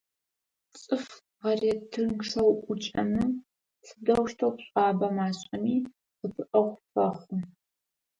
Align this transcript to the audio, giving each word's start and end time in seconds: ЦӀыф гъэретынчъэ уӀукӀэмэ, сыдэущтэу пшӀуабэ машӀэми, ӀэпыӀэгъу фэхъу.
ЦӀыф 0.79 1.05
гъэретынчъэ 1.41 2.41
уӀукӀэмэ, 2.49 3.23
сыдэущтэу 3.85 4.51
пшӀуабэ 4.55 5.07
машӀэми, 5.15 5.75
ӀэпыӀэгъу 6.19 6.67
фэхъу. 6.91 7.37